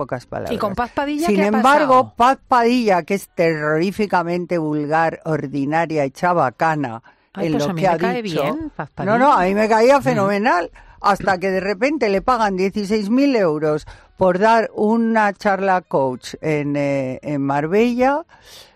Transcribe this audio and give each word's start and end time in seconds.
pocas 0.00 0.24
palabras. 0.24 0.52
¿Y 0.52 0.56
con 0.58 0.74
Paz 0.74 0.90
Padilla 0.94 1.26
Sin 1.26 1.36
qué 1.36 1.42
ha 1.42 1.46
embargo, 1.48 1.94
pasado? 1.94 2.14
Paz 2.16 2.38
Padilla, 2.48 3.02
que 3.02 3.14
es 3.14 3.28
terroríficamente 3.28 4.56
vulgar, 4.56 5.20
ordinaria 5.26 6.06
y 6.06 6.10
chabacana 6.10 7.02
Ay, 7.34 7.46
en 7.46 7.52
pues 7.52 7.64
lo 7.64 7.70
a 7.70 7.74
mí 7.74 7.82
que 7.82 7.88
me 7.88 7.94
ha 7.94 7.98
cae 7.98 8.22
dicho. 8.22 8.42
bien, 8.42 8.72
Paz 8.74 8.88
no, 9.04 9.18
no, 9.18 9.32
a 9.32 9.42
mí 9.44 9.54
me 9.54 9.68
caía 9.68 10.00
fenomenal. 10.00 10.70
Hasta 11.02 11.38
que 11.38 11.50
de 11.50 11.60
repente 11.60 12.08
le 12.08 12.20
pagan 12.22 12.56
16.000 12.58 13.36
euros 13.36 13.86
por 14.18 14.38
dar 14.38 14.70
una 14.74 15.32
charla 15.32 15.80
coach 15.80 16.34
en, 16.42 16.76
eh, 16.76 17.18
en 17.22 17.42
Marbella, 17.42 18.24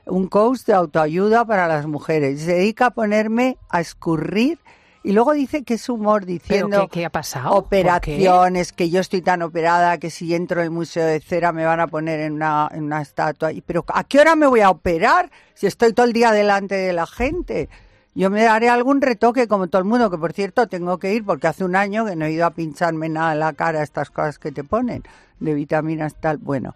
un 0.06 0.28
coach 0.28 0.60
de 0.66 0.72
autoayuda 0.74 1.44
para 1.46 1.68
las 1.68 1.86
mujeres. 1.86 2.40
Se 2.42 2.52
dedica 2.54 2.86
a 2.86 2.90
ponerme 2.90 3.58
a 3.68 3.80
escurrir 3.80 4.58
y 5.04 5.12
luego 5.12 5.34
dice 5.34 5.64
que 5.64 5.74
es 5.74 5.88
humor 5.90 6.22
¿Pero 6.22 6.32
diciendo 6.32 6.88
qué, 6.88 7.00
qué 7.00 7.04
ha 7.04 7.10
pasado? 7.10 7.54
Operaciones, 7.54 8.72
que 8.72 8.88
yo 8.88 9.00
estoy 9.00 9.20
tan 9.20 9.42
operada 9.42 9.98
que 9.98 10.08
si 10.08 10.34
entro 10.34 10.62
al 10.62 10.70
Museo 10.70 11.04
de 11.04 11.20
Cera 11.20 11.52
me 11.52 11.66
van 11.66 11.78
a 11.78 11.86
poner 11.86 12.20
en 12.20 12.32
una, 12.32 12.70
en 12.72 12.84
una 12.84 13.02
estatua. 13.02 13.52
Y, 13.52 13.60
Pero 13.60 13.84
¿a 13.88 14.04
qué 14.04 14.18
hora 14.18 14.34
me 14.34 14.46
voy 14.46 14.62
a 14.62 14.70
operar 14.70 15.30
si 15.52 15.66
estoy 15.66 15.92
todo 15.92 16.06
el 16.06 16.14
día 16.14 16.32
delante 16.32 16.74
de 16.74 16.94
la 16.94 17.06
gente? 17.06 17.68
Yo 18.14 18.30
me 18.30 18.46
haré 18.46 18.70
algún 18.70 19.02
retoque 19.02 19.46
como 19.46 19.66
todo 19.66 19.80
el 19.82 19.88
mundo, 19.88 20.10
que 20.10 20.16
por 20.16 20.32
cierto 20.32 20.68
tengo 20.68 20.98
que 20.98 21.12
ir 21.12 21.22
porque 21.22 21.48
hace 21.48 21.64
un 21.64 21.76
año 21.76 22.06
que 22.06 22.16
no 22.16 22.24
he 22.24 22.32
ido 22.32 22.46
a 22.46 22.52
pincharme 22.52 23.10
nada 23.10 23.34
en 23.34 23.40
la 23.40 23.52
cara, 23.52 23.82
estas 23.82 24.08
cosas 24.08 24.38
que 24.38 24.52
te 24.52 24.64
ponen, 24.64 25.02
de 25.38 25.52
vitaminas 25.52 26.14
tal. 26.14 26.38
Bueno, 26.38 26.74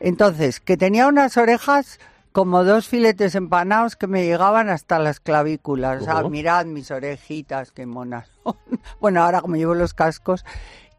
entonces, 0.00 0.58
que 0.58 0.76
tenía 0.76 1.06
unas 1.06 1.36
orejas 1.36 2.00
como 2.38 2.62
dos 2.62 2.86
filetes 2.86 3.34
empanados 3.34 3.96
que 3.96 4.06
me 4.06 4.24
llegaban 4.24 4.68
hasta 4.68 5.00
las 5.00 5.18
clavículas. 5.18 6.02
O 6.02 6.04
sea, 6.04 6.18
Oh. 6.18 6.30
mirad 6.30 6.66
mis 6.66 6.88
orejitas, 6.92 7.72
qué 7.72 7.84
monas. 7.84 8.30
Bueno, 9.00 9.24
ahora 9.24 9.40
como 9.40 9.56
llevo 9.56 9.74
los 9.74 9.92
cascos, 9.92 10.44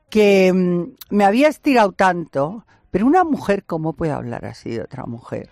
que 0.09 0.52
mm, 0.53 1.16
me 1.16 1.23
había 1.23 1.47
estirado 1.47 1.94
tanto, 1.94 2.66
pero 2.91 3.05
una 3.05 3.23
mujer, 3.23 3.63
¿cómo 3.63 3.94
puede 3.94 4.11
hablar 4.11 4.44
así 4.44 4.71
de 4.71 4.81
otra 4.81 5.05
mujer? 5.05 5.49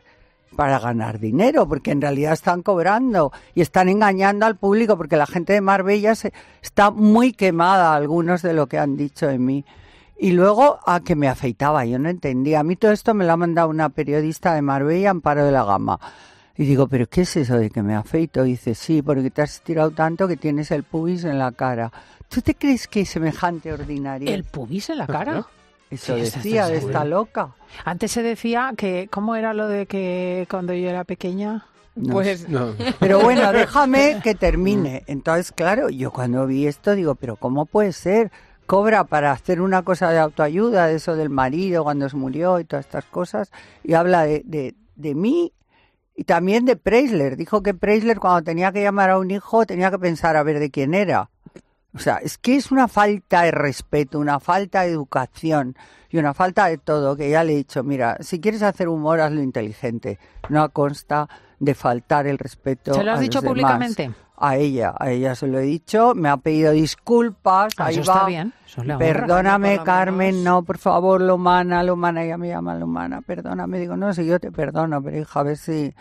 Para 0.57 0.77
ganar 0.77 1.19
dinero, 1.19 1.65
porque 1.69 1.91
en 1.91 2.01
realidad 2.01 2.33
están 2.33 2.63
cobrando 2.63 3.31
y 3.55 3.61
están 3.61 3.87
engañando 3.87 4.45
al 4.45 4.57
público, 4.57 4.97
porque 4.97 5.15
la 5.15 5.25
gente 5.25 5.53
de 5.53 5.61
Marbella 5.61 6.15
se, 6.15 6.33
está 6.61 6.91
muy 6.91 7.31
quemada, 7.31 7.93
algunos 7.95 8.41
de 8.41 8.51
lo 8.51 8.67
que 8.67 8.77
han 8.77 8.97
dicho 8.97 9.25
de 9.25 9.39
mí. 9.39 9.63
Y 10.19 10.31
luego 10.31 10.79
a 10.85 11.01
que 11.01 11.15
me 11.15 11.27
afeitaba, 11.27 11.85
yo 11.85 11.99
no 11.99 12.09
entendía. 12.09 12.61
A 12.61 12.63
mí 12.63 12.75
todo 12.75 12.91
esto 12.91 13.13
me 13.13 13.25
lo 13.25 13.33
ha 13.33 13.37
mandado 13.37 13.69
una 13.69 13.89
periodista 13.89 14.53
de 14.55 14.61
Marbella, 14.61 15.11
Amparo 15.11 15.45
de 15.45 15.51
la 15.51 15.63
Gama. 15.63 15.99
Y 16.57 16.65
digo, 16.65 16.87
¿pero 16.87 17.07
qué 17.07 17.21
es 17.21 17.37
eso 17.37 17.55
de 17.57 17.69
que 17.69 17.83
me 17.83 17.95
afeito? 17.95 18.43
Y 18.45 18.51
dice, 18.51 18.73
sí, 18.73 19.03
porque 19.03 19.29
te 19.29 19.43
has 19.43 19.55
estirado 19.55 19.91
tanto 19.91 20.27
que 20.27 20.37
tienes 20.37 20.71
el 20.71 20.83
pubis 20.83 21.23
en 21.23 21.37
la 21.37 21.51
cara. 21.51 21.91
¿Tú 22.29 22.41
te 22.41 22.55
crees 22.55 22.87
que 22.87 23.01
es 23.01 23.09
semejante 23.09 23.71
ordinario? 23.71 24.33
¿El 24.33 24.43
pubis 24.43 24.89
en 24.89 24.97
la 24.97 25.07
cara? 25.07 25.45
Eso 25.91 26.15
Sí, 26.15 26.21
decía 26.21 26.63
está 26.63 26.73
de 26.73 26.77
esta 26.77 27.05
loca. 27.05 27.51
Antes 27.85 28.11
se 28.11 28.23
decía 28.23 28.73
que, 28.75 29.07
¿cómo 29.11 29.35
era 29.35 29.53
lo 29.53 29.67
de 29.67 29.85
que 29.85 30.47
cuando 30.49 30.73
yo 30.73 30.89
era 30.89 31.03
pequeña? 31.03 31.65
No 31.95 32.13
pues 32.13 32.49
No. 32.49 32.73
Pero 32.99 33.19
bueno, 33.21 33.51
déjame 33.53 34.19
que 34.23 34.35
termine. 34.35 35.03
Entonces, 35.07 35.51
claro, 35.51 35.89
yo 35.89 36.11
cuando 36.11 36.45
vi 36.47 36.67
esto 36.67 36.95
digo, 36.95 37.15
pero 37.15 37.35
¿cómo 37.35 37.65
puede 37.65 37.93
ser? 37.93 38.31
Cobra 38.67 39.05
para 39.05 39.31
hacer 39.31 39.61
una 39.61 39.81
cosa 39.81 40.11
de 40.11 40.19
autoayuda, 40.19 40.87
de 40.87 40.95
eso 40.95 41.15
del 41.15 41.29
marido 41.29 41.83
cuando 41.83 42.07
se 42.07 42.17
murió 42.17 42.59
y 42.59 42.65
todas 42.65 42.85
estas 42.85 43.05
cosas, 43.05 43.51
y 43.83 43.93
habla 43.93 44.23
de, 44.23 44.43
de, 44.45 44.75
de 44.95 45.15
mí 45.15 45.53
y 46.15 46.25
también 46.25 46.65
de 46.65 46.75
Preisler. 46.75 47.37
Dijo 47.37 47.63
que 47.63 47.73
Preisler 47.73 48.19
cuando 48.19 48.43
tenía 48.43 48.71
que 48.71 48.83
llamar 48.83 49.09
a 49.09 49.19
un 49.19 49.31
hijo 49.31 49.65
tenía 49.65 49.89
que 49.89 49.99
pensar 49.99 50.35
a 50.35 50.43
ver 50.43 50.59
de 50.59 50.69
quién 50.69 50.93
era. 50.93 51.29
O 51.93 51.99
sea, 51.99 52.17
es 52.17 52.37
que 52.37 52.55
es 52.55 52.71
una 52.71 52.87
falta 52.87 53.43
de 53.43 53.51
respeto, 53.51 54.19
una 54.19 54.39
falta 54.39 54.81
de 54.81 54.91
educación 54.91 55.75
y 56.09 56.17
una 56.17 56.33
falta 56.33 56.67
de 56.67 56.77
todo, 56.77 57.15
que 57.15 57.29
ya 57.29 57.43
le 57.43 57.53
he 57.53 57.55
dicho, 57.55 57.83
mira, 57.83 58.17
si 58.19 58.39
quieres 58.39 58.61
hacer 58.61 58.87
humor, 58.87 59.19
hazlo 59.19 59.41
inteligente, 59.41 60.19
no 60.49 60.69
consta 60.69 61.27
de 61.59 61.73
faltar 61.73 62.27
el 62.27 62.37
respeto. 62.37 62.93
¿Se 62.93 63.03
lo 63.03 63.11
has 63.11 63.19
a 63.19 63.21
dicho 63.21 63.41
demás. 63.41 63.51
públicamente? 63.51 64.11
A 64.39 64.55
ella, 64.57 64.93
a 64.99 65.09
ella 65.09 65.33
se 65.33 65.47
lo 65.47 65.57
he 65.57 65.63
dicho, 65.63 66.13
me 66.13 66.29
ha 66.29 66.37
pedido 66.37 66.71
disculpas, 66.71 67.73
Ah, 67.77 67.85
ahí 67.85 67.95
eso 67.97 68.11
va. 68.11 68.17
está 68.17 68.27
bien. 68.27 68.53
Eso 68.67 68.81
honra. 68.81 68.97
Perdóname, 68.99 69.79
Carmen, 69.83 70.35
menos. 70.35 70.43
no, 70.43 70.63
por 70.63 70.77
favor, 70.77 71.21
Lomana, 71.21 71.81
Lomana, 71.81 72.23
ella 72.23 72.37
me 72.37 72.49
llama 72.49 72.75
Lomana, 72.75 73.21
perdóname. 73.21 73.79
Digo, 73.79 73.97
no, 73.97 74.13
si 74.13 74.25
yo 74.27 74.39
te 74.39 74.51
perdono, 74.51 75.01
pero 75.01 75.17
hija, 75.17 75.39
a 75.39 75.43
ver 75.43 75.57
si, 75.57 75.91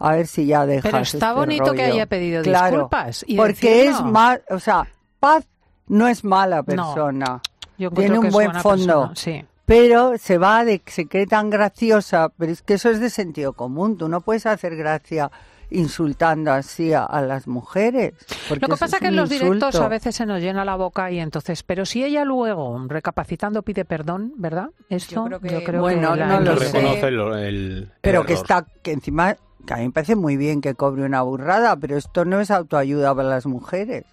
a 0.00 0.10
ver 0.12 0.26
si 0.26 0.46
ya 0.46 0.66
dejas 0.66 0.82
Pero 0.90 0.98
está 1.02 1.28
este 1.28 1.38
bonito 1.38 1.72
que 1.74 1.82
haya 1.84 2.06
pedido 2.06 2.42
Claro, 2.42 2.70
disculpas 2.76 3.24
y 3.28 3.36
porque 3.36 3.86
es 3.88 4.02
más, 4.02 4.40
o 4.50 4.58
sea, 4.58 4.86
Paz 5.20 5.46
no 5.86 6.08
es 6.08 6.24
mala 6.24 6.64
persona, 6.64 7.40
Yo 7.78 7.88
encuentro 7.88 8.02
tiene 8.02 8.18
un 8.18 8.26
es 8.26 8.32
buen 8.32 8.52
fondo. 8.54 9.08
persona, 9.10 9.10
Sí. 9.14 9.44
pero 9.64 10.18
se 10.18 10.38
va 10.38 10.64
de 10.64 10.80
que 10.80 10.90
se 10.90 11.06
cree 11.06 11.26
tan 11.28 11.50
graciosa, 11.50 12.30
pero 12.36 12.50
es 12.50 12.62
que 12.62 12.74
eso 12.74 12.90
es 12.90 12.98
de 12.98 13.10
sentido 13.10 13.52
común, 13.52 13.96
tú 13.96 14.08
no 14.08 14.20
puedes 14.22 14.44
hacer 14.46 14.74
gracia 14.76 15.30
insultando 15.70 16.52
así 16.52 16.92
a, 16.92 17.04
a 17.04 17.20
las 17.22 17.46
mujeres. 17.48 18.14
Lo 18.50 18.56
que 18.60 18.68
pasa 18.68 18.86
es 18.86 18.94
que 19.00 19.08
en 19.08 19.16
los 19.16 19.28
directos 19.28 19.74
a 19.76 19.88
veces 19.88 20.14
se 20.14 20.26
nos 20.26 20.40
llena 20.40 20.64
la 20.64 20.76
boca 20.76 21.10
y 21.10 21.18
entonces, 21.18 21.62
pero 21.62 21.84
si 21.86 22.04
ella 22.04 22.24
luego, 22.24 22.80
recapacitando, 22.88 23.62
pide 23.62 23.84
perdón, 23.84 24.32
¿verdad? 24.36 24.70
Esto 24.88 25.28
Yo 25.28 25.40
creo 25.40 25.60
que- 25.64 25.78
Bueno, 25.78 26.14
que 26.14 26.20
no 26.24 26.40
lo. 26.40 26.54
Reconoce 26.56 27.08
el, 27.08 27.20
el 27.20 27.92
Pero 28.00 28.24
que 28.24 28.34
está, 28.34 28.66
que 28.82 28.92
encima, 28.92 29.36
que 29.66 29.74
a 29.74 29.78
mí 29.78 29.84
me 29.86 29.90
parece 29.92 30.14
muy 30.16 30.36
bien 30.36 30.60
que 30.60 30.74
cobre 30.74 31.04
una 31.04 31.22
burrada, 31.22 31.76
pero 31.76 31.96
esto 31.96 32.24
no 32.24 32.40
es 32.40 32.50
autoayuda 32.50 33.14
para 33.14 33.28
las 33.28 33.46
mujeres. 33.46 34.04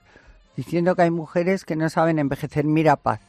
Diciendo 0.55 0.95
que 0.95 1.03
hay 1.03 1.11
mujeres 1.11 1.65
que 1.65 1.75
no 1.75 1.89
saben 1.89 2.19
envejecer. 2.19 2.65
Mira, 2.65 2.95
Paz, 2.95 3.21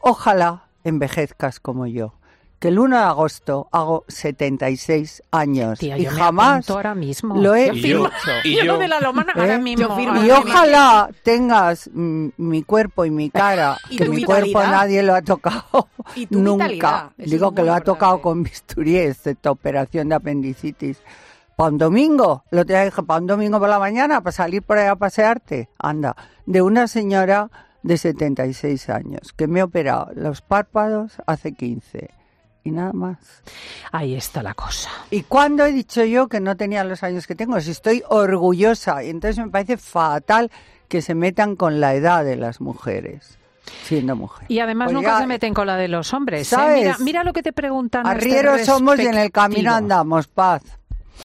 ojalá 0.00 0.64
envejezcas 0.84 1.60
como 1.60 1.86
yo. 1.86 2.14
Que 2.62 2.68
el 2.68 2.78
1 2.78 2.96
de 2.96 3.02
agosto 3.02 3.66
hago 3.72 4.04
76 4.06 5.24
años 5.32 5.80
Tía, 5.80 5.98
y 5.98 6.04
yo 6.04 6.10
jamás 6.12 6.70
ahora 6.70 6.94
mismo. 6.94 7.34
lo 7.36 7.56
he 7.56 7.74
Y 7.74 7.80
yo, 7.80 8.04
dicho. 8.04 8.10
y 8.44 8.64
Yo 8.64 8.78
de 8.78 8.86
la 8.86 9.00
lomana 9.00 9.32
ahora 9.34 9.56
¿Eh? 9.56 9.58
mismo. 9.58 9.88
Yo 9.88 9.96
firmo. 9.96 10.16
Y 10.18 10.22
mismo. 10.22 10.38
ojalá 10.38 11.10
tengas 11.24 11.90
mi 11.92 12.62
cuerpo 12.62 13.04
y 13.04 13.10
mi 13.10 13.30
cara, 13.30 13.78
Y 13.90 13.96
que 13.96 14.08
mi 14.08 14.22
cuerpo 14.22 14.46
vitalidad. 14.46 14.70
nadie 14.70 15.02
lo 15.02 15.16
ha 15.16 15.22
tocado 15.22 15.88
Y 16.14 16.28
nunca. 16.30 17.10
Digo 17.18 17.52
que 17.52 17.64
lo 17.64 17.74
ha 17.74 17.80
tocado 17.80 18.22
con 18.22 18.44
bisturí, 18.44 18.96
esta 18.96 19.50
operación 19.50 20.10
de 20.10 20.14
apendicitis. 20.14 21.02
Para 21.56 21.70
un 21.70 21.78
domingo, 21.78 22.44
lo 22.52 22.64
te 22.64 22.80
dije, 22.84 23.02
para 23.02 23.20
un 23.20 23.26
domingo 23.26 23.58
por 23.58 23.68
la 23.70 23.80
mañana, 23.80 24.20
para 24.20 24.30
salir 24.30 24.62
por 24.62 24.78
ahí 24.78 24.86
a 24.86 24.94
pasearte. 24.94 25.68
Anda, 25.80 26.14
de 26.46 26.62
una 26.62 26.86
señora 26.86 27.50
de 27.82 27.98
76 27.98 28.88
años 28.88 29.32
que 29.36 29.48
me 29.48 29.60
ha 29.60 29.64
operado 29.64 30.10
los 30.14 30.42
párpados 30.42 31.14
hace 31.26 31.54
15 31.54 32.08
y 32.64 32.70
nada 32.70 32.92
más. 32.92 33.18
Ahí 33.90 34.14
está 34.14 34.42
la 34.42 34.54
cosa. 34.54 34.90
¿Y 35.10 35.22
cuándo 35.22 35.64
he 35.64 35.72
dicho 35.72 36.04
yo 36.04 36.28
que 36.28 36.40
no 36.40 36.56
tenía 36.56 36.84
los 36.84 37.02
años 37.02 37.26
que 37.26 37.34
tengo? 37.34 37.60
Si 37.60 37.70
estoy 37.70 38.02
orgullosa. 38.08 39.02
Y 39.02 39.10
entonces 39.10 39.44
me 39.44 39.50
parece 39.50 39.76
fatal 39.76 40.50
que 40.88 41.02
se 41.02 41.14
metan 41.14 41.56
con 41.56 41.80
la 41.80 41.94
edad 41.94 42.24
de 42.24 42.36
las 42.36 42.60
mujeres, 42.60 43.38
siendo 43.84 44.14
mujer. 44.14 44.46
Y 44.48 44.60
además 44.60 44.86
Pues 44.86 44.94
nunca 44.94 45.12
ya, 45.12 45.20
se 45.20 45.26
meten 45.26 45.54
con 45.54 45.66
la 45.66 45.76
de 45.76 45.88
los 45.88 46.12
hombres. 46.12 46.42
¿eh? 46.42 46.44
¿sabes? 46.44 46.78
Mira, 46.78 46.96
mira 47.00 47.24
lo 47.24 47.32
que 47.32 47.42
te 47.42 47.52
preguntan. 47.52 48.06
a 48.06 48.12
este 48.12 48.28
Arrieros 48.28 48.66
somos 48.66 48.98
y 48.98 49.06
en 49.06 49.14
el 49.16 49.30
camino 49.32 49.74
andamos, 49.74 50.28
paz. 50.28 50.62